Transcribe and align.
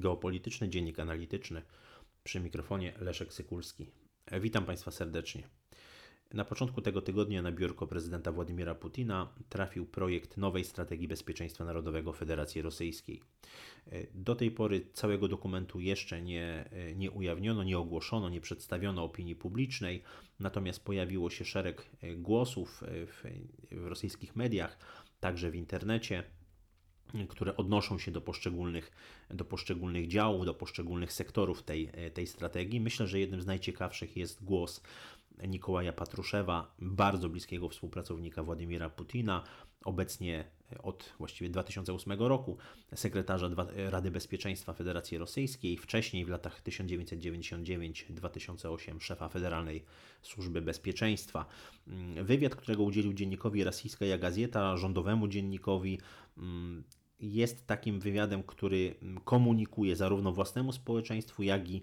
Geopolityczny 0.00 0.68
Dziennik 0.68 0.98
Analityczny. 0.98 1.62
Przy 2.24 2.40
mikrofonie 2.40 2.92
Leszek 3.00 3.32
Sykulski. 3.32 3.86
Witam 4.40 4.64
Państwa 4.64 4.90
serdecznie. 4.90 5.48
Na 6.34 6.44
początku 6.44 6.80
tego 6.82 7.02
tygodnia 7.02 7.42
na 7.42 7.52
biurko 7.52 7.86
prezydenta 7.86 8.32
Władimira 8.32 8.74
Putina 8.74 9.28
trafił 9.48 9.86
projekt 9.86 10.36
nowej 10.36 10.64
strategii 10.64 11.08
bezpieczeństwa 11.08 11.64
narodowego 11.64 12.12
Federacji 12.12 12.62
Rosyjskiej. 12.62 13.22
Do 14.14 14.34
tej 14.34 14.50
pory 14.50 14.86
całego 14.92 15.28
dokumentu 15.28 15.80
jeszcze 15.80 16.22
nie, 16.22 16.70
nie 16.96 17.10
ujawniono, 17.10 17.64
nie 17.64 17.78
ogłoszono, 17.78 18.28
nie 18.28 18.40
przedstawiono 18.40 19.04
opinii 19.04 19.36
publicznej, 19.36 20.02
natomiast 20.40 20.84
pojawiło 20.84 21.30
się 21.30 21.44
szereg 21.44 21.90
głosów 22.16 22.82
w, 22.86 23.24
w 23.70 23.86
rosyjskich 23.86 24.36
mediach, 24.36 24.78
także 25.20 25.50
w 25.50 25.54
internecie 25.54 26.24
które 27.28 27.56
odnoszą 27.56 27.98
się 27.98 28.10
do 28.10 28.20
poszczególnych, 28.20 28.92
do 29.30 29.44
poszczególnych 29.44 30.08
działów, 30.08 30.46
do 30.46 30.54
poszczególnych 30.54 31.12
sektorów 31.12 31.62
tej, 31.62 31.90
tej 32.14 32.26
strategii. 32.26 32.80
Myślę, 32.80 33.06
że 33.06 33.20
jednym 33.20 33.42
z 33.42 33.46
najciekawszych 33.46 34.16
jest 34.16 34.44
głos 34.44 34.80
Nikołaja 35.48 35.92
Patruszewa, 35.92 36.74
bardzo 36.78 37.28
bliskiego 37.28 37.68
współpracownika 37.68 38.42
Władimira 38.42 38.90
Putina, 38.90 39.44
obecnie 39.84 40.44
od 40.82 41.14
właściwie 41.18 41.50
2008 41.50 42.12
roku 42.12 42.56
sekretarza 42.94 43.50
Rady 43.76 44.10
Bezpieczeństwa 44.10 44.72
Federacji 44.72 45.18
Rosyjskiej, 45.18 45.76
wcześniej 45.76 46.24
w 46.24 46.28
latach 46.28 46.62
1999-2008 46.62 49.00
szefa 49.00 49.28
Federalnej 49.28 49.84
Służby 50.22 50.62
Bezpieczeństwa. 50.62 51.46
Wywiad, 52.22 52.56
którego 52.56 52.82
udzielił 52.82 53.12
dziennikowi 53.12 53.64
Rosyjska 53.64 54.18
Gazeta, 54.18 54.76
rządowemu 54.76 55.28
dziennikowi, 55.28 55.98
jest 57.20 57.66
takim 57.66 58.00
wywiadem, 58.00 58.42
który 58.42 58.94
komunikuje 59.24 59.96
zarówno 59.96 60.32
własnemu 60.32 60.72
społeczeństwu, 60.72 61.42
jak 61.42 61.70
i 61.70 61.82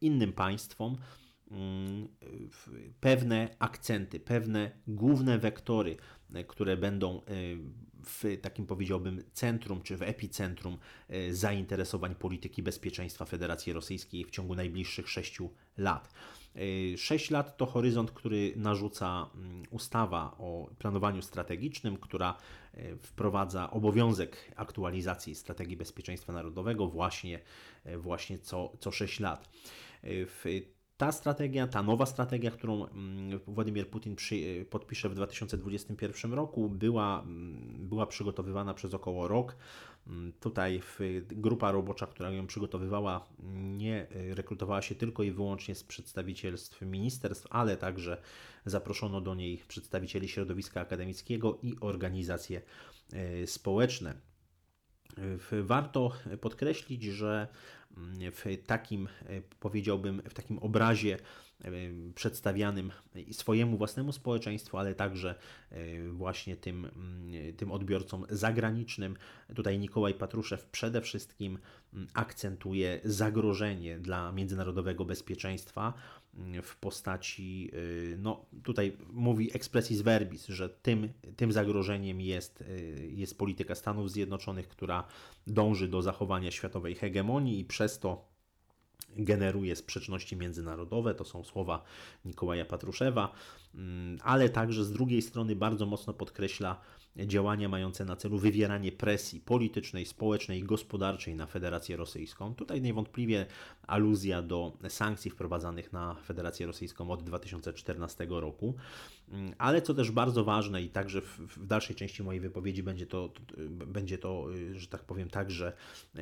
innym 0.00 0.32
państwom 0.32 0.96
Mm, 1.50 2.08
pewne 3.00 3.48
akcenty, 3.58 4.20
pewne 4.20 4.70
główne 4.86 5.38
wektory, 5.38 5.96
które 6.48 6.76
będą 6.76 7.20
e, 7.20 7.24
w 8.06 8.24
takim 8.42 8.66
powiedziałbym 8.66 9.22
centrum 9.32 9.82
czy 9.82 9.96
w 9.96 10.02
epicentrum 10.02 10.78
e, 11.08 11.34
zainteresowań 11.34 12.14
polityki 12.14 12.62
bezpieczeństwa 12.62 13.24
Federacji 13.24 13.72
Rosyjskiej 13.72 14.24
w 14.24 14.30
ciągu 14.30 14.54
najbliższych 14.54 15.08
sześciu 15.08 15.50
lat. 15.78 16.14
Sześć 16.96 17.30
lat 17.30 17.56
to 17.56 17.66
horyzont, 17.66 18.10
który 18.10 18.52
narzuca 18.56 19.30
mm, 19.34 19.62
ustawa 19.70 20.36
o 20.38 20.70
planowaniu 20.78 21.22
strategicznym, 21.22 21.96
która 21.96 22.36
wprowadza 22.98 23.70
obowiązek 23.70 24.52
aktualizacji 24.56 25.34
strategii 25.34 25.76
bezpieczeństwa 25.76 26.32
narodowego 26.32 26.88
właśnie, 26.88 27.40
właśnie 27.98 28.38
co, 28.38 28.72
co 28.80 28.90
6 28.90 29.20
lat. 29.20 29.48
W 30.04 30.44
ta 30.96 31.12
strategia, 31.12 31.66
ta 31.66 31.82
nowa 31.82 32.06
strategia, 32.06 32.50
którą 32.50 32.86
mm, 32.86 33.40
Władimir 33.46 33.90
Putin 33.90 34.16
przy, 34.16 34.66
podpisze 34.70 35.08
w 35.08 35.14
2021 35.14 36.32
roku, 36.32 36.68
była, 36.68 37.22
mm, 37.22 37.88
była 37.88 38.06
przygotowywana 38.06 38.74
przez 38.74 38.94
około 38.94 39.28
rok. 39.28 39.56
Mm, 40.06 40.32
tutaj 40.40 40.82
grupa 41.26 41.72
robocza, 41.72 42.06
która 42.06 42.30
ją 42.30 42.46
przygotowywała, 42.46 43.28
nie 43.54 44.06
rekrutowała 44.10 44.82
się 44.82 44.94
tylko 44.94 45.22
i 45.22 45.30
wyłącznie 45.30 45.74
z 45.74 45.84
przedstawicielstw 45.84 46.82
ministerstw, 46.82 47.46
ale 47.50 47.76
także 47.76 48.22
zaproszono 48.66 49.20
do 49.20 49.34
niej 49.34 49.62
przedstawicieli 49.68 50.28
środowiska 50.28 50.80
akademickiego 50.80 51.58
i 51.62 51.74
organizacje 51.80 52.62
społeczne. 53.46 54.14
Warto 55.62 56.12
podkreślić, 56.40 57.02
że 57.02 57.48
w 58.32 58.44
takim, 58.66 59.08
powiedziałbym, 59.60 60.22
w 60.30 60.34
takim 60.34 60.58
obrazie 60.58 61.18
przedstawianym 62.14 62.90
swojemu 63.32 63.76
własnemu 63.76 64.12
społeczeństwu, 64.12 64.78
ale 64.78 64.94
także 64.94 65.34
właśnie 66.12 66.56
tym, 66.56 66.88
tym 67.56 67.72
odbiorcom 67.72 68.26
zagranicznym. 68.30 69.16
Tutaj 69.54 69.78
Nikołaj 69.78 70.14
Patruszew 70.14 70.66
przede 70.66 71.00
wszystkim 71.00 71.58
akcentuje 72.14 73.00
zagrożenie 73.04 73.98
dla 73.98 74.32
międzynarodowego 74.32 75.04
bezpieczeństwa 75.04 75.92
w 76.62 76.76
postaci, 76.76 77.70
no 78.18 78.46
tutaj 78.62 78.96
mówi 79.12 79.56
expressis 79.56 80.00
verbis, 80.00 80.46
że 80.46 80.68
tym, 80.68 81.08
tym 81.36 81.52
zagrożeniem 81.52 82.20
jest, 82.20 82.64
jest 83.08 83.38
polityka 83.38 83.74
Stanów 83.74 84.10
Zjednoczonych, 84.10 84.68
która 84.68 85.04
dąży 85.46 85.88
do 85.88 86.02
zachowania 86.02 86.50
światowej 86.50 86.94
hegemonii 86.94 87.60
i 87.60 87.64
przez 87.64 87.98
to 87.98 88.33
generuje 89.16 89.76
sprzeczności 89.76 90.36
międzynarodowe, 90.36 91.14
to 91.14 91.24
są 91.24 91.44
słowa 91.44 91.84
Nikołaja 92.24 92.64
Patruszewa, 92.64 93.32
ale 94.22 94.48
także 94.48 94.84
z 94.84 94.92
drugiej 94.92 95.22
strony 95.22 95.56
bardzo 95.56 95.86
mocno 95.86 96.14
podkreśla 96.14 96.80
działania 97.16 97.68
mające 97.68 98.04
na 98.04 98.16
celu 98.16 98.38
wywieranie 98.38 98.92
presji 98.92 99.40
politycznej, 99.40 100.06
społecznej 100.06 100.58
i 100.60 100.64
gospodarczej 100.64 101.34
na 101.34 101.46
Federację 101.46 101.96
Rosyjską. 101.96 102.54
Tutaj 102.54 102.82
niewątpliwie 102.82 103.46
aluzja 103.86 104.42
do 104.42 104.78
sankcji 104.88 105.30
wprowadzanych 105.30 105.92
na 105.92 106.14
Federację 106.14 106.66
Rosyjską 106.66 107.10
od 107.10 107.22
2014 107.22 108.26
roku, 108.30 108.74
mm, 109.28 109.54
ale 109.58 109.82
co 109.82 109.94
też 109.94 110.10
bardzo 110.10 110.44
ważne 110.44 110.82
i 110.82 110.88
także 110.88 111.20
w, 111.20 111.38
w 111.38 111.66
dalszej 111.66 111.96
części 111.96 112.22
mojej 112.22 112.40
wypowiedzi 112.40 112.82
będzie 112.82 113.06
to, 113.06 113.32
będzie 113.68 114.18
to, 114.18 114.46
że 114.72 114.86
tak 114.86 115.04
powiem, 115.04 115.30
także 115.30 115.72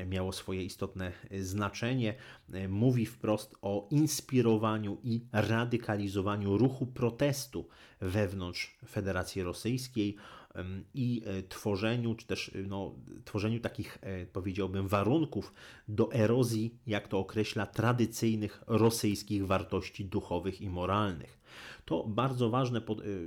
miało 0.06 0.32
swoje 0.32 0.64
istotne 0.64 1.12
znaczenie, 1.40 2.14
mówi 2.68 3.06
wprost 3.06 3.56
o 3.62 3.88
inspirowaniu 3.90 4.98
i 5.02 5.26
radykalizowaniu 5.32 6.58
ruchu 6.58 6.86
protestu 6.86 7.41
wewnątrz 8.00 8.76
Federacji 8.88 9.42
Rosyjskiej, 9.42 10.16
i 10.94 11.22
e, 11.26 11.42
tworzeniu, 11.42 12.14
czy 12.14 12.26
też 12.26 12.48
e, 12.54 12.58
no, 12.58 12.94
tworzeniu 13.24 13.60
takich, 13.60 13.98
e, 14.00 14.26
powiedziałbym, 14.26 14.88
warunków 14.88 15.52
do 15.88 16.12
erozji, 16.12 16.74
jak 16.86 17.08
to 17.08 17.18
określa, 17.18 17.66
tradycyjnych 17.66 18.62
rosyjskich 18.66 19.46
wartości 19.46 20.04
duchowych 20.04 20.60
i 20.60 20.70
moralnych. 20.70 21.42
To 21.84 22.04
bardzo 22.06 22.50
ważne, 22.50 22.80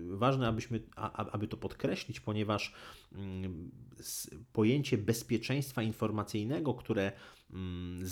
ważne 0.10 0.48
abyśmy, 0.48 0.80
aby 1.16 1.48
to 1.48 1.58
podkreślić, 1.58 2.20
ponieważ 2.20 2.74
mm, 3.14 3.72
pojęcie 4.54 4.98
bezpieczeństwa 4.98 5.84
informacyjnego, 5.84 6.74
które 6.74 7.12
mm, 7.54 8.08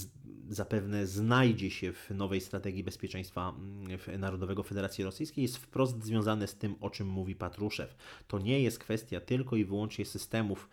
zapewne 0.49 1.07
znajdzie 1.07 1.71
się 1.71 1.93
w 1.93 2.09
nowej 2.09 2.41
strategii 2.41 2.83
bezpieczeństwa 2.83 3.53
mm, 3.57 4.19
Narodowego 4.19 4.63
Federacji 4.63 5.03
Rosyjskiej, 5.03 5.41
jest 5.41 5.57
wprost 5.57 6.03
związane 6.03 6.47
z 6.47 6.55
tym, 6.55 6.75
o 6.81 6.89
czym 6.89 7.07
mówi 7.07 7.35
Patruszew. 7.35 7.95
To 8.27 8.39
nie 8.39 8.61
jest 8.61 8.79
kwestia 8.79 9.19
tylko 9.19 9.55
i 9.55 9.65
wyłącznie 9.65 10.05
systemów 10.05 10.69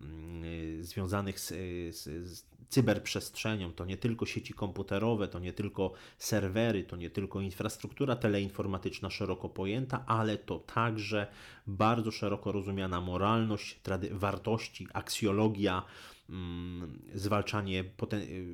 mm, 0.00 0.84
związanych 0.84 1.40
z, 1.40 1.48
z, 1.96 2.28
z, 2.28 2.44
cyberprzestrzenią. 2.70 3.72
To 3.72 3.84
nie 3.84 3.96
tylko 3.96 4.26
sieci 4.26 4.54
komputerowe, 4.54 5.28
to 5.28 5.38
nie 5.38 5.52
tylko 5.52 5.92
serwery, 6.18 6.84
to 6.84 6.96
nie 6.96 7.10
tylko 7.10 7.40
infrastruktura 7.40 8.16
teleinformatyczna 8.16 9.10
szeroko 9.10 9.48
pojęta, 9.48 10.04
ale 10.06 10.38
to 10.38 10.58
także 10.58 11.26
bardzo 11.66 12.10
szeroko 12.10 12.52
rozumiana 12.52 13.00
moralność, 13.00 13.80
wartości, 14.10 14.88
aksjologia, 14.92 15.82
mm, 16.30 16.98
zwalczanie 17.14 17.84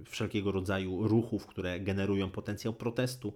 wszelkiego 0.04 0.53
rodzaju 0.53 1.09
ruchów, 1.09 1.47
które 1.47 1.80
generują 1.80 2.30
potencjał 2.30 2.72
protestu, 2.74 3.34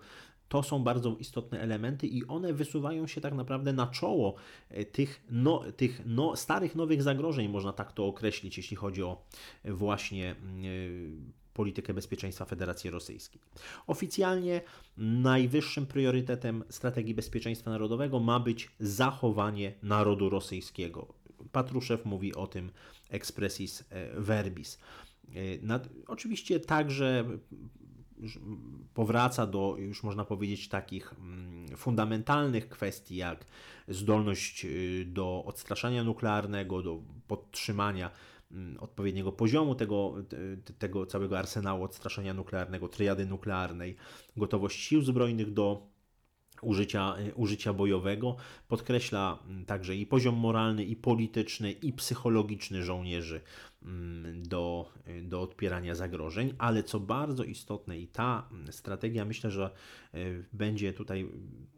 to 0.50 0.62
są 0.62 0.84
bardzo 0.84 1.16
istotne 1.20 1.60
elementy 1.60 2.06
i 2.06 2.26
one 2.26 2.52
wysuwają 2.52 3.06
się 3.06 3.20
tak 3.20 3.34
naprawdę 3.34 3.72
na 3.72 3.86
czoło 3.86 4.34
e, 4.68 4.84
tych, 4.84 5.24
no, 5.30 5.62
tych 5.76 6.02
no, 6.06 6.36
starych, 6.36 6.74
nowych 6.74 7.02
zagrożeń, 7.02 7.48
można 7.48 7.72
tak 7.72 7.92
to 7.92 8.06
określić, 8.06 8.56
jeśli 8.56 8.76
chodzi 8.76 9.02
o 9.02 9.22
e, 9.64 9.72
właśnie 9.72 10.30
e, 10.30 10.34
politykę 11.54 11.94
bezpieczeństwa 11.94 12.44
Federacji 12.44 12.90
Rosyjskiej. 12.90 13.40
Oficjalnie 13.86 14.60
najwyższym 14.96 15.86
priorytetem 15.86 16.64
strategii 16.68 17.14
bezpieczeństwa 17.14 17.70
narodowego 17.70 18.20
ma 18.20 18.40
być 18.40 18.70
zachowanie 18.80 19.72
narodu 19.82 20.30
rosyjskiego. 20.30 21.14
Patruszew 21.52 22.04
mówi 22.04 22.34
o 22.34 22.46
tym 22.46 22.70
expressis 23.10 23.84
verbis. 24.16 24.78
Nad, 25.62 25.88
oczywiście 26.06 26.60
także 26.60 27.24
powraca 28.94 29.46
do, 29.46 29.76
już 29.78 30.02
można 30.02 30.24
powiedzieć, 30.24 30.68
takich 30.68 31.12
mm, 31.12 31.76
fundamentalnych 31.76 32.68
kwestii, 32.68 33.16
jak 33.16 33.46
zdolność 33.88 34.64
y, 34.64 35.04
do 35.08 35.44
odstraszania 35.46 36.04
nuklearnego, 36.04 36.82
do 36.82 37.02
podtrzymania 37.28 38.10
mm, 38.52 38.76
odpowiedniego 38.80 39.32
poziomu 39.32 39.74
tego, 39.74 40.14
tego 40.78 41.06
całego 41.06 41.38
arsenału 41.38 41.84
odstraszania 41.84 42.34
nuklearnego, 42.34 42.88
triady 42.88 43.26
nuklearnej, 43.26 43.96
gotowość 44.36 44.80
sił 44.80 45.02
zbrojnych 45.02 45.52
do 45.52 45.89
użycia, 46.62 47.16
y, 47.18 47.34
użycia 47.34 47.72
bojowego. 47.72 48.36
Podkreśla 48.68 49.38
mm, 49.48 49.64
także 49.64 49.96
i 49.96 50.06
poziom 50.06 50.34
moralny, 50.34 50.84
i 50.84 50.96
polityczny, 50.96 51.72
i 51.72 51.92
psychologiczny 51.92 52.82
żołnierzy 52.82 53.40
mm, 53.82 54.42
do, 54.42 54.92
do 55.22 55.42
odpierania 55.42 55.94
zagrożeń, 55.94 56.54
ale 56.58 56.82
co 56.82 57.00
bardzo 57.00 57.44
istotne 57.44 57.98
i 57.98 58.06
ta 58.06 58.48
strategia 58.70 59.24
myślę, 59.24 59.50
że 59.50 59.70
e, 60.14 60.18
będzie 60.52 60.92
tutaj 60.92 61.28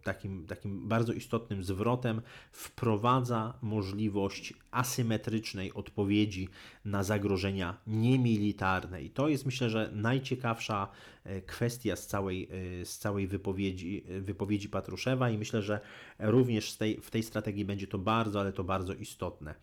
takim, 0.02 0.46
takim 0.46 0.88
bardzo 0.88 1.12
istotnym 1.12 1.64
zwrotem, 1.64 2.23
wprowadza 2.52 3.55
możliwość 3.62 4.55
asymetrycznej 4.70 5.73
odpowiedzi 5.73 6.49
na 6.84 7.02
zagrożenia 7.02 7.76
niemilitarne. 7.87 9.02
I 9.02 9.11
to 9.11 9.29
jest 9.29 9.46
myślę, 9.46 9.70
że 9.70 9.90
najciekawsza 9.93 10.88
e, 10.88 11.12
kwestia 11.46 11.96
z 11.96 12.06
całej, 12.06 12.48
e, 12.80 12.84
z 12.84 12.98
całej 12.98 13.26
wypowiedzi, 13.26 14.04
wypowiedzi 14.20 14.69
Patruszewa 14.69 15.30
i 15.30 15.38
myślę, 15.38 15.62
że 15.62 15.80
również 16.19 16.76
tej, 16.76 17.00
w 17.00 17.10
tej 17.10 17.22
strategii 17.22 17.64
będzie 17.64 17.86
to 17.86 17.98
bardzo, 17.98 18.40
ale 18.40 18.52
to 18.52 18.64
bardzo 18.64 18.94
istotne. 18.94 19.54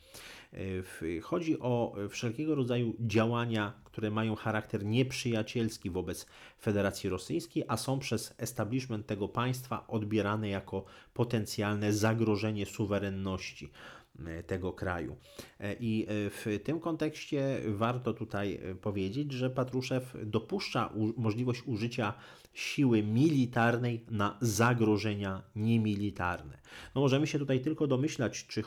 Chodzi 1.21 1.59
o 1.59 1.95
wszelkiego 2.09 2.55
rodzaju 2.55 2.93
działania, 2.99 3.73
które 3.83 4.11
mają 4.11 4.35
charakter 4.35 4.85
nieprzyjacielski 4.85 5.89
wobec 5.89 6.25
Federacji 6.61 7.09
Rosyjskiej, 7.09 7.63
a 7.67 7.77
są 7.77 7.99
przez 7.99 8.35
establishment 8.37 9.05
tego 9.05 9.27
państwa 9.27 9.87
odbierane 9.87 10.49
jako 10.49 10.85
potencjalne 11.13 11.93
zagrożenie 11.93 12.65
suwerenności 12.65 13.65
e, 13.65 13.98
tego 14.47 14.73
kraju. 14.73 15.15
E, 15.59 15.75
I 15.79 16.03
e, 16.03 16.29
w 16.29 16.59
tym 16.63 16.79
kontekście 16.79 17.61
warto 17.67 18.13
tutaj 18.13 18.59
powiedzieć, 18.81 19.31
że 19.31 19.49
Patruszew 19.49 20.17
dopuszcza 20.25 20.93
możliwość 21.17 21.63
użycia 21.65 22.13
siły 22.59 23.03
militarnej 23.03 24.05
na 24.09 24.37
zagrożenia 24.41 25.41
niemilitarne. 25.55 26.57
No 26.95 27.01
możemy 27.01 27.27
się 27.27 27.39
tutaj 27.39 27.61
tylko 27.61 27.87
domyślać, 27.87 28.47
czy 28.47 28.63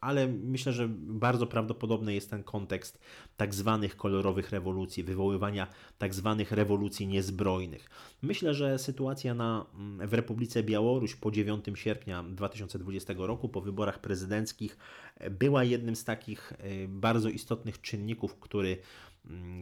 ale 0.00 0.26
myślę, 0.28 0.72
że 0.72 0.88
bardzo 0.98 1.46
prawdopodobny 1.46 2.14
jest 2.14 2.30
ten 2.30 2.42
kontekst 2.42 3.00
tak 3.36 3.54
zwanych 3.54 3.96
kolorowych 3.96 4.50
rewolucji, 4.50 5.02
wywoływania 5.02 5.66
tak 5.98 6.14
zwanych 6.14 6.52
rewolucji 6.52 7.06
niezbrojnych. 7.06 7.90
Myślę, 8.22 8.54
że 8.54 8.78
sytuacja 8.78 9.34
na, 9.34 9.66
mm, 9.74 10.08
w 10.08 10.14
Republice 10.14 10.62
Białoruś 10.62 11.14
po 11.16 11.30
9 11.30 11.64
sierpnia 11.74 12.22
2020 12.22 13.26
roku, 13.26 13.48
po 13.48 13.60
wyborach 13.60 13.98
prezydenckich, 14.00 14.76
była 15.30 15.64
jednym 15.64 15.96
z 15.96 16.04
takich 16.04 16.52
e, 16.52 16.88
bardzo 16.88 17.28
istotnych 17.28 17.80
czynników, 17.80 18.34
który 18.34 18.78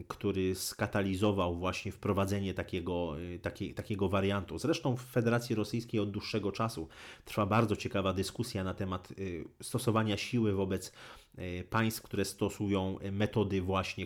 który 0.07 0.55
skatalizował 0.55 1.55
właśnie 1.55 1.91
wprowadzenie 1.91 2.53
takiego, 2.53 3.19
y, 3.19 3.39
taki, 3.39 3.73
takiego 3.73 4.09
wariantu. 4.09 4.59
Zresztą 4.59 4.95
w 4.95 5.01
Federacji 5.01 5.55
Rosyjskiej 5.55 5.99
od 5.99 6.11
dłuższego 6.11 6.51
czasu 6.51 6.87
trwa 7.25 7.45
bardzo 7.45 7.75
ciekawa 7.75 8.13
dyskusja 8.13 8.63
na 8.63 8.73
temat 8.73 9.11
y, 9.11 9.45
stosowania 9.61 10.17
siły 10.17 10.53
wobec 10.53 10.91
y, 11.39 11.63
państw, 11.69 12.01
które 12.01 12.25
stosują 12.25 12.97
metody 13.11 13.61
właśnie 13.61 14.05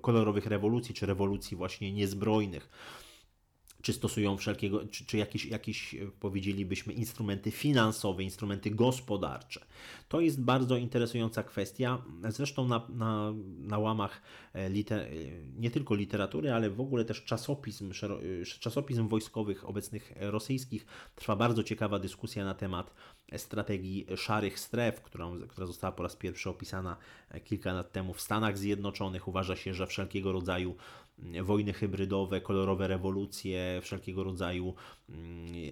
kolorowych 0.00 0.46
rewolucji, 0.46 0.94
czy 0.94 1.06
rewolucji 1.06 1.56
właśnie 1.56 1.92
niezbrojnych 1.92 2.68
czy 3.82 3.92
stosują 3.92 4.36
wszelkiego, 4.36 4.86
czy, 4.90 5.06
czy 5.06 5.16
jakieś, 5.16 5.46
jakieś, 5.46 5.96
powiedzielibyśmy, 6.20 6.92
instrumenty 6.92 7.50
finansowe, 7.50 8.22
instrumenty 8.22 8.70
gospodarcze. 8.70 9.60
To 10.08 10.20
jest 10.20 10.40
bardzo 10.40 10.76
interesująca 10.76 11.42
kwestia. 11.42 12.02
Zresztą 12.28 12.68
na, 12.68 12.86
na, 12.88 13.32
na 13.58 13.78
łamach 13.78 14.22
e, 14.52 14.70
liter, 14.70 15.00
e, 15.00 15.08
nie 15.56 15.70
tylko 15.70 15.94
literatury, 15.94 16.52
ale 16.52 16.70
w 16.70 16.80
ogóle 16.80 17.04
też 17.04 17.24
czasopism, 17.24 17.92
e, 18.42 18.44
czasopism 18.44 19.08
wojskowych 19.08 19.68
obecnych 19.68 20.12
rosyjskich 20.20 20.86
trwa 21.14 21.36
bardzo 21.36 21.62
ciekawa 21.62 21.98
dyskusja 21.98 22.44
na 22.44 22.54
temat 22.54 22.94
strategii 23.36 24.06
szarych 24.16 24.58
stref, 24.58 25.00
którą, 25.00 25.40
która 25.40 25.66
została 25.66 25.92
po 25.92 26.02
raz 26.02 26.16
pierwszy 26.16 26.50
opisana 26.50 26.96
kilka 27.44 27.72
lat 27.72 27.92
temu 27.92 28.14
w 28.14 28.20
Stanach 28.20 28.58
Zjednoczonych. 28.58 29.28
Uważa 29.28 29.56
się, 29.56 29.74
że 29.74 29.86
wszelkiego 29.86 30.32
rodzaju 30.32 30.76
wojny 31.42 31.72
hybrydowe, 31.72 32.40
kolorowe 32.40 32.88
rewolucje, 32.88 33.80
wszelkiego 33.82 34.24
rodzaju 34.24 34.74
mm, 35.08 35.18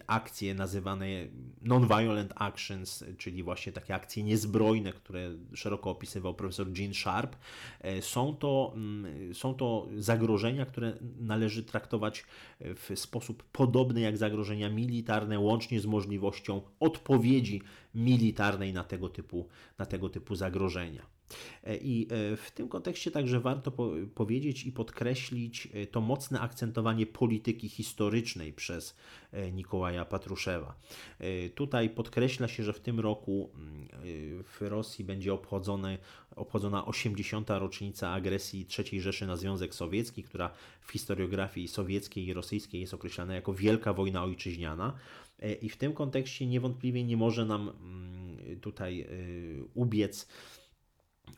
akcje 0.06 0.54
nazywane 0.54 1.06
non-violent 1.62 2.32
actions, 2.37 3.04
czyli 3.19 3.43
właśnie 3.43 3.72
takie 3.72 3.94
akcje 3.94 4.22
niezbrojne, 4.22 4.93
które 4.93 5.31
szeroko 5.54 5.90
opisywał 5.90 6.34
profesor 6.34 6.72
Gene 6.72 6.94
Sharp, 6.94 7.37
e, 7.81 8.02
są 8.02 8.37
to, 8.37 8.72
mm, 8.75 9.34
są 9.34 9.54
to 9.54 9.88
zagrożenia, 9.96 10.66
które 10.66 10.93
należy 11.20 11.62
traktować 11.62 12.25
w 12.60 12.93
sposób 12.94 13.43
podobny 13.43 14.00
jak 14.00 14.16
zagrożenia 14.16 14.70
militarne, 14.70 15.38
łącznie 15.38 15.81
z 15.81 15.87
możliwością 15.87 16.60
odpowiedzi 16.81 17.62
militarnej 17.94 18.72
na 18.72 18.84
tego 18.84 19.08
typu, 19.08 19.48
na 19.78 19.87
tego 19.87 20.08
typu 20.08 20.34
zagrożenia. 20.34 21.15
E, 21.64 21.76
I 21.76 22.08
e, 22.11 22.37
w 22.37 22.50
tym 22.50 22.69
kontekście 22.69 23.11
także 23.11 23.40
warto 23.40 23.70
po 23.70 23.90
powiedzieć 24.14 24.67
i 24.67 24.73
podkreślić 24.73 25.69
e, 25.75 25.87
to 25.87 26.00
mocne 26.00 26.40
akcentowanie 26.40 27.06
polityki 27.06 27.69
historycznej 27.69 28.52
przez 28.52 28.96
Nikołaja 29.52 30.05
Patruszewa. 30.05 30.81
Tutaj 31.55 31.90
podkreśla 31.90 32.49
się, 32.49 32.62
że 32.62 32.73
w 32.73 32.81
tym 32.81 33.00
roku 33.00 33.50
mm, 33.55 33.88
w 34.44 34.61
Rosji 34.61 35.05
będzie 35.05 35.34
obchodzone, 35.34 35.99
obchodzona 36.37 36.87
80. 36.87 37.50
rocznica 37.50 38.11
agresji 38.11 38.67
III 38.79 39.00
Rzeszy 39.00 39.26
na 39.26 39.37
Związek 39.37 39.75
Sowiecki, 39.75 40.22
która 40.22 40.50
w 40.81 40.93
historiografii 40.93 41.69
sowieckiej 41.69 42.26
i 42.26 42.32
rosyjskiej 42.32 42.81
jest 42.81 42.94
określana 42.94 43.34
jako 43.34 43.55
Wielka 43.55 43.93
Wojna 43.93 44.25
Ojczyźniana. 44.25 44.93
I 45.62 45.69
w 45.69 45.76
tym 45.76 45.93
kontekście 45.93 46.46
niewątpliwie 46.46 47.05
nie 47.05 47.17
może 47.17 47.44
nam 47.44 47.69
mm, 47.69 48.61
tutaj 48.61 49.06
ubiec 49.75 50.29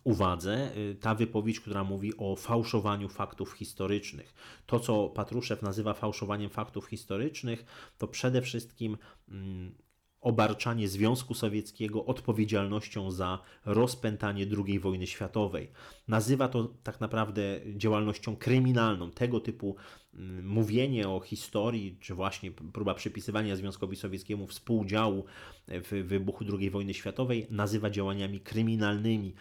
uwadze 0.05 0.76
y, 0.76 0.94
ta 1.00 1.14
wypowiedź, 1.14 1.61
która 1.61 1.85
mówi 1.85 2.17
o 2.19 2.37
fałszowaniu 2.37 3.08
faktów 3.08 3.52
historycznych. 3.52 4.35
To, 4.67 4.81
co 4.81 5.08
Patruszew 5.08 5.62
nazywa 5.62 5.94
fałszowaniem 5.94 6.50
faktów 6.50 6.87
historycznych, 6.87 7.64
to 7.99 8.08
przede 8.08 8.43
wszystkim 8.43 8.96
mm, 9.29 9.75
obarczanie 10.20 10.88
Związku 10.88 11.35
Sowieckiego 11.35 12.05
odpowiedzialnością 12.05 13.11
za 13.11 13.38
rozpętanie 13.64 14.46
II 14.67 14.79
wojny 14.79 15.06
światowej. 15.06 15.70
Nazywa 16.08 16.49
to 16.49 16.75
tak 16.82 17.00
naprawdę 17.00 17.61
działalnością 17.76 18.37
kryminalną. 18.37 19.11
Tego 19.11 19.41
typu 19.41 19.76
mm, 20.14 20.49
mówienie 20.49 21.08
o 21.08 21.20
historii, 21.20 21.96
czy 22.01 22.15
właśnie 22.15 22.51
próba 22.51 22.94
przypisywania 22.94 23.56
Związkowi 23.56 23.96
Sowieckiemu 23.96 24.46
współdziału 24.46 25.24
w 25.69 26.05
wybuchu 26.06 26.44
II 26.58 26.70
wojny 26.70 26.94
światowej, 26.94 27.46
nazywa 27.51 27.91
działaniami 27.91 28.41
kryminalnymi. 28.41 29.34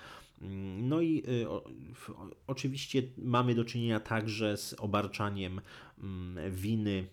No 0.78 1.02
i 1.02 1.24
y, 1.28 1.48
oczywiście 2.48 3.04
mamy 3.18 3.56
do 3.56 3.66
czynienia 3.66 4.00
także 4.00 4.58
z 4.58 4.74
obarczaniem 4.74 5.62
mm, 6.00 6.56
winy 6.56 7.08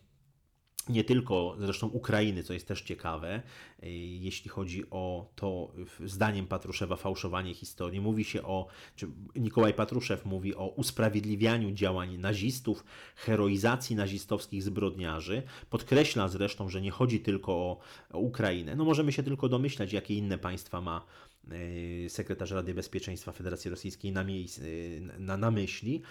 nie 0.88 1.04
tylko 1.04 1.56
zresztą 1.58 1.86
Ukrainy, 1.86 2.42
co 2.42 2.52
jest 2.52 2.68
też 2.68 2.82
ciekawe, 2.82 3.42
y, 3.82 3.90
jeśli 4.20 4.50
chodzi 4.50 4.90
o 4.90 5.30
to, 5.36 5.72
zdaniem 6.04 6.46
Patruszewa, 6.46 6.96
fałszowanie 6.96 7.54
historii. 7.54 8.00
Mówi 8.00 8.24
się 8.24 8.42
o, 8.42 8.66
czy 8.96 9.06
Nikołaj 9.36 9.74
Patruszew 9.74 10.24
mówi 10.24 10.54
o 10.54 10.66
usprawiedliwianiu 10.68 11.72
działań 11.72 12.18
nazistów, 12.18 12.84
heroizacji 13.16 13.96
nazistowskich 13.96 14.62
zbrodniarzy. 14.62 15.42
Podkreśla 15.70 16.28
zresztą, 16.28 16.68
że 16.68 16.80
nie 16.80 16.90
chodzi 16.90 17.20
tylko 17.20 17.52
o, 17.52 17.78
Ukrainę. 18.12 18.76
No 18.76 18.84
możemy 18.84 19.12
się 19.12 19.22
tylko 19.22 19.48
domyślać, 19.48 19.92
jakie 19.92 20.14
inne 20.14 20.38
państwa 20.38 20.80
ma 20.80 21.04
Y, 21.52 22.06
sekretarz 22.08 22.50
Rady 22.50 22.74
Bezpieczeństwa 22.74 23.32
Federacji 23.32 23.70
Rosyjskiej 23.70 24.12
na, 24.12 24.24
miejsc, 24.24 24.58
y, 24.58 25.00
na, 25.18 25.36
na 25.36 25.50
myśli. 25.50 26.02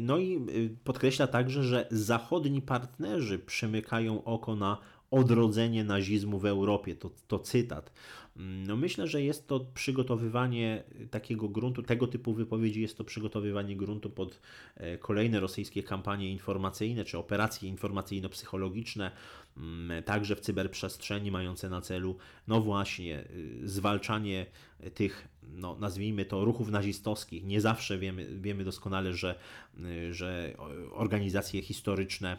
No 0.00 0.18
i 0.18 0.46
y, 0.48 0.76
podkreśla 0.84 1.26
także, 1.26 1.62
że 1.62 1.86
zachodni 1.90 2.62
partnerzy 2.62 3.38
przymykają 3.38 4.24
oko 4.24 4.56
na 4.56 4.78
odrodzenie 5.20 5.84
nazizmu 5.84 6.38
w 6.38 6.46
Europie. 6.46 6.94
To, 6.94 7.10
to 7.28 7.38
cytat. 7.38 7.92
No 8.38 8.76
myślę, 8.76 9.06
że 9.06 9.22
jest 9.22 9.48
to 9.48 9.60
przygotowywanie 9.74 10.82
takiego 11.10 11.48
gruntu, 11.48 11.82
tego 11.82 12.06
typu 12.06 12.34
wypowiedzi 12.34 12.82
jest 12.82 12.98
to 12.98 13.04
przygotowywanie 13.04 13.76
gruntu 13.76 14.10
pod 14.10 14.40
e, 14.76 14.98
kolejne 14.98 15.40
rosyjskie 15.40 15.82
kampanie 15.82 16.32
informacyjne 16.32 17.04
czy 17.04 17.18
operacje 17.18 17.68
informacyjno-psychologiczne, 17.68 19.10
mm, 19.56 20.02
także 20.02 20.36
w 20.36 20.40
cyberprzestrzeni, 20.40 21.30
mające 21.30 21.68
na 21.68 21.80
celu, 21.80 22.16
no 22.48 22.60
właśnie, 22.60 23.24
y, 23.30 23.68
zwalczanie 23.68 24.46
tych, 24.94 25.28
no 25.42 25.76
nazwijmy 25.80 26.24
to, 26.24 26.44
ruchów 26.44 26.70
nazistowskich. 26.70 27.44
Nie 27.44 27.60
zawsze 27.60 27.98
wiemy, 27.98 28.40
wiemy 28.40 28.64
doskonale, 28.64 29.12
że, 29.12 29.38
y, 29.80 30.14
że 30.14 30.54
organizacje 30.92 31.62
historyczne 31.62 32.36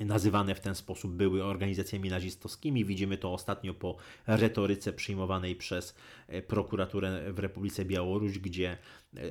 nazywane 0.00 0.54
w 0.54 0.60
ten 0.60 0.74
sposób 0.74 1.12
były 1.12 1.44
organizacjami 1.44 2.10
nazistowskimi. 2.10 2.84
Widzimy 2.84 3.18
to 3.18 3.32
ostatnio 3.32 3.74
po 3.74 3.96
retoryce 4.26 4.92
przyjmowanej 4.92 5.56
przez 5.56 5.94
prokuraturę 6.46 7.32
w 7.32 7.38
Republice 7.38 7.84
Białoruś, 7.84 8.38
gdzie 8.38 8.78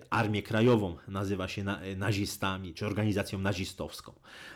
Armię 0.10 0.44
Krajową 0.44 0.96
nazywa 1.08 1.48
się 1.48 1.64
nazistami, 1.98 2.74
czy 2.74 2.86
organizacją 2.86 3.40
nazistowską. 3.40 4.14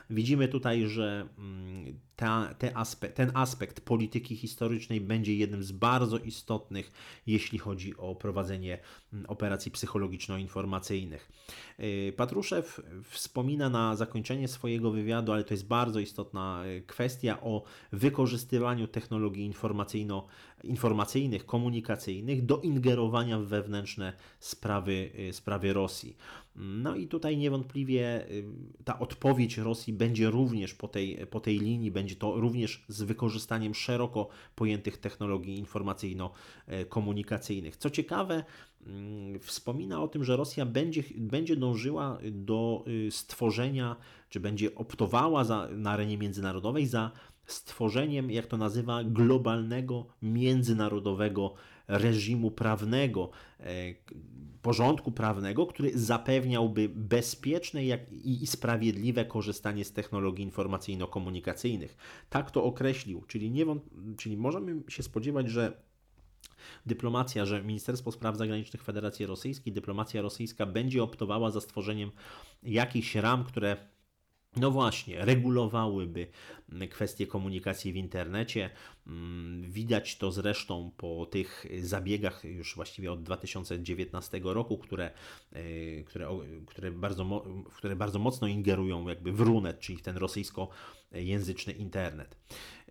Widzimy 0.10 0.48
tutaj, 0.48 0.88
że 0.88 1.28
mm, 1.38 2.00
ta, 2.16 2.56
te 2.58 2.74
ten 3.16 3.32
aspekt 3.34 3.82
polityki 3.82 4.36
historycznej 4.36 5.02
będzie 5.02 5.36
jednym 5.36 5.64
z 5.64 5.72
bardzo 5.72 6.18
istotnych, 6.18 6.92
jeśli 7.28 7.60
chodzi 7.60 7.98
o 7.98 8.16
prowadzenie 8.16 8.78
mm, 9.14 9.26
operacji 9.26 9.72
psychologiczno-informacyjnych. 9.72 11.32
Y, 11.80 12.14
Patruszew 12.18 12.82
wspomina 13.10 13.70
na 13.70 13.96
zakończenie 13.96 14.48
swojego 14.48 14.92
wywiadu, 14.92 15.32
ale 15.32 15.44
to 15.44 15.54
jest 15.54 15.68
bardzo 15.68 16.00
istotna 16.00 16.64
y, 16.66 16.82
kwestia 16.88 17.42
o 17.42 17.64
wykorzystywaniu 17.92 18.88
technologii 18.88 19.46
informacyjno 19.46 20.28
informacyjnych, 20.64 21.46
komunikacyjnych 21.46 22.46
do 22.46 22.62
ingerowania 22.62 23.40
w 23.40 23.44
wewnętrzne 23.44 24.14
sprawy, 24.40 25.12
y, 25.20 25.34
sprawy 25.34 25.74
Rosji. 25.74 26.16
No 26.56 26.96
i 26.96 27.08
tutaj 27.08 27.38
niewątpliwie 27.38 28.32
y, 28.32 28.46
ta 28.84 29.00
odpowiedź 29.00 29.58
Rosji 29.58 29.94
będzie 29.94 30.30
również 30.30 30.74
po 30.74 30.88
tej, 30.88 31.28
po 31.28 31.40
tej 31.40 31.60
linii, 31.60 31.92
będzie 31.92 32.16
to 32.16 32.40
również 32.40 32.84
z 32.88 33.04
wykorzystaniem 33.04 33.76
szeroko 33.76 34.28
pojętych 34.56 34.98
technologii 34.98 35.58
informacyjno-komunikacyjnych. 35.58 37.78
Co 37.78 37.90
ciekawe, 37.90 38.44
mm, 38.88 39.40
wspomina 39.40 40.04
o 40.04 40.08
tym, 40.08 40.24
że 40.24 40.38
Rosja 40.38 40.66
będzie, 40.66 41.04
będzie 41.16 41.56
dążyła 41.56 42.18
do 42.32 42.84
y, 42.88 43.12
stworzenia, 43.12 43.96
czy 44.30 44.40
będzie 44.40 44.76
optowała 44.76 45.44
za, 45.44 45.68
na 45.72 45.92
arenie 45.92 46.18
międzynarodowej 46.18 46.88
za 46.88 47.12
stworzeniem, 47.52 48.32
jak 48.32 48.48
to 48.48 48.58
nazywa, 48.58 49.04
globalnego, 49.04 50.06
międzynarodowego 50.22 51.54
reżimu 51.90 52.52
prawnego, 52.52 53.30
e, 53.60 53.66
porządku 54.62 55.12
prawnego, 55.12 55.66
który 55.66 56.00
zapewniałby 56.00 56.90
bezpieczne 56.90 57.82
i 58.12 58.48
sprawiedliwe 58.48 59.26
korzystanie 59.26 59.86
z 59.86 59.94
technologii 59.94 60.46
informacyjno-komunikacyjnych. 60.46 61.98
Tak 62.30 62.52
to 62.52 62.64
określił, 62.64 63.22
czyli, 63.28 63.52
nie, 63.52 63.66
czyli 64.18 64.38
możemy 64.38 64.82
się 64.88 65.04
spodziewać, 65.04 65.50
że 65.50 65.82
dyplomacja, 66.86 67.46
że 67.46 67.64
Ministerstwo 67.64 68.12
Spraw 68.12 68.38
Zagranicznych 68.38 68.84
Federacji 68.84 69.26
Rosyjskiej, 69.26 69.74
dyplomacja 69.74 70.22
rosyjska 70.22 70.66
będzie 70.66 71.04
optowała 71.04 71.52
za 71.52 71.62
stworzeniem 71.62 72.12
jakichś 72.64 73.16
ram, 73.16 73.44
które 73.44 73.78
no 74.56 74.72
właśnie, 74.72 75.26
regulowałyby 75.26 76.28
kwestie 76.90 77.28
komunikacji 77.28 77.94
w 77.94 77.96
internecie. 77.96 78.70
Mm, 79.08 79.72
widać 79.72 80.18
to 80.18 80.32
zresztą 80.32 80.92
po 80.98 81.26
tych 81.26 81.66
zabiegach 81.82 82.44
już 82.44 82.76
właściwie 82.76 83.12
od 83.12 83.24
2019 83.24 84.42
roku, 84.44 84.78
które, 84.78 85.12
e, 85.52 86.04
które, 86.04 86.30
które, 86.68 86.92
bardzo, 86.92 87.44
które 87.76 87.96
bardzo 87.96 88.20
mocno 88.20 88.48
ingerują 88.48 89.08
jakby 89.08 89.32
w 89.32 89.40
Runet, 89.40 89.80
czyli 89.80 89.98
w 89.98 90.02
ten 90.02 90.18
rosyjskojęzyczny 90.18 91.74
internet. 91.74 92.38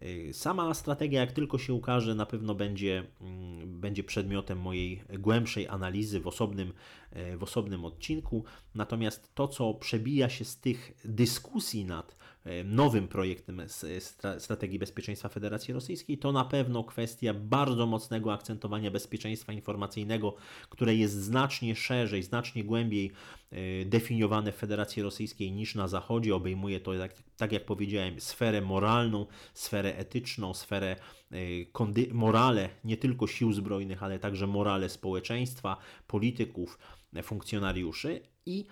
E, 0.00 0.32
sama 0.32 0.74
strategia, 0.74 1.20
jak 1.20 1.32
tylko 1.32 1.58
się 1.58 1.74
ukaże, 1.74 2.14
na 2.14 2.26
pewno 2.26 2.54
będzie, 2.54 3.04
mm, 3.20 3.80
będzie 3.80 4.04
przedmiotem 4.04 4.58
mojej 4.58 5.02
głębszej 5.18 5.68
analizy 5.68 6.20
w 6.20 6.26
osobnym, 6.26 6.72
e, 7.10 7.36
w 7.36 7.42
osobnym 7.42 7.84
odcinku. 7.84 8.44
Natomiast 8.74 9.34
to, 9.34 9.48
co 9.48 9.74
przebija 9.74 10.28
się 10.28 10.44
z 10.44 10.60
tych 10.60 10.92
dyskusji 11.04 11.84
nad 11.84 12.17
nowym 12.64 13.08
projektem 13.08 13.62
strategii 14.38 14.78
bezpieczeństwa 14.78 15.28
Federacji 15.28 15.74
Rosyjskiej, 15.74 16.18
to 16.18 16.32
na 16.32 16.44
pewno 16.44 16.84
kwestia 16.84 17.34
bardzo 17.34 17.86
mocnego 17.86 18.32
akcentowania 18.32 18.90
bezpieczeństwa 18.90 19.52
informacyjnego, 19.52 20.34
które 20.70 20.94
jest 20.94 21.14
znacznie 21.14 21.76
szerzej, 21.76 22.22
znacznie 22.22 22.64
głębiej 22.64 23.12
e, 23.50 23.84
definiowane 23.84 24.52
w 24.52 24.56
Federacji 24.56 25.02
Rosyjskiej 25.02 25.52
niż 25.52 25.74
na 25.74 25.88
Zachodzie. 25.88 26.34
Obejmuje 26.34 26.80
to, 26.80 26.98
tak, 26.98 27.22
tak 27.36 27.52
jak 27.52 27.64
powiedziałem, 27.64 28.20
sferę 28.20 28.60
moralną, 28.60 29.26
sferę 29.54 29.96
etyczną, 29.96 30.54
sferę 30.54 30.96
e, 31.32 32.14
morale 32.14 32.68
nie 32.84 32.96
tylko 32.96 33.26
sił 33.26 33.52
zbrojnych, 33.52 34.02
ale 34.02 34.18
także 34.18 34.46
morale 34.46 34.88
społeczeństwa, 34.88 35.76
polityków, 36.06 36.78
funkcjonariuszy 37.22 38.20
i 38.46 38.66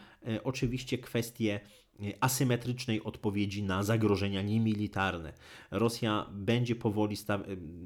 oczywiście 0.44 0.98
kwestie 0.98 1.60
asymetrycznej 2.20 3.04
odpowiedzi 3.04 3.62
na 3.62 3.82
zagrożenia 3.82 4.42
niemilitarne. 4.42 5.32
Rosja 5.70 6.26
będzie 6.32 6.76
powoli, 6.76 7.16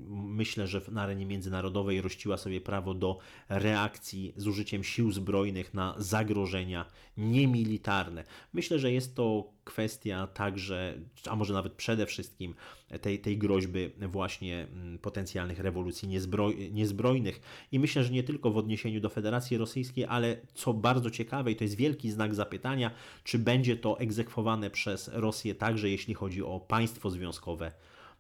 myślę, 0.08 0.66
że 0.66 0.80
na 0.90 1.02
arenie 1.02 1.26
międzynarodowej 1.26 2.00
rościła 2.00 2.36
sobie 2.36 2.60
prawo 2.60 2.94
do 2.94 3.18
reakcji 3.48 4.32
z 4.36 4.46
użyciem 4.46 4.84
sił 4.84 5.12
zbrojnych 5.12 5.74
na 5.74 5.94
zagrożenia 5.98 6.86
niemilitarne. 7.16 8.24
Myślę, 8.52 8.78
że 8.78 8.92
jest 8.92 9.16
to 9.16 9.52
kwestia 9.64 10.26
także, 10.26 10.98
a 11.28 11.36
może 11.36 11.54
nawet 11.54 11.72
przede 11.72 12.06
wszystkim 12.06 12.54
tej, 13.00 13.18
tej 13.18 13.38
groźby 13.38 13.90
właśnie 14.08 14.66
mm, 14.72 14.98
potencjalnych 14.98 15.58
rewolucji 15.58 16.08
niezbroj, 16.08 16.72
niezbrojnych. 16.72 17.40
I 17.72 17.78
myślę, 17.78 18.04
że 18.04 18.12
nie 18.12 18.22
tylko 18.22 18.50
w 18.50 18.56
odniesieniu 18.56 19.00
do 19.00 19.08
Federacji 19.08 19.56
Rosyjskiej, 19.56 20.04
ale 20.04 20.36
co 20.54 20.74
bardzo 20.74 21.10
ciekawe, 21.10 21.52
i 21.52 21.56
to 21.56 21.64
jest 21.64 21.76
wielki 21.76 22.10
znak 22.10 22.34
zapytania, 22.34 22.90
czy 23.24 23.38
będzie 23.38 23.76
to 23.76 23.98
egzekwowane 23.98 24.70
przez 24.70 25.10
Rosję 25.12 25.54
także, 25.54 25.88
jeśli 25.88 26.14
chodzi 26.14 26.42
o 26.42 26.60
państwo 26.60 27.10
związkowe 27.10 27.72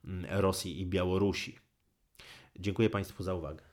mm, 0.04 0.26
Rosji 0.30 0.80
i 0.80 0.86
Białorusi. 0.86 1.58
Dziękuję 2.58 2.90
Państwu 2.90 3.22
za 3.22 3.34
uwagę. 3.34 3.69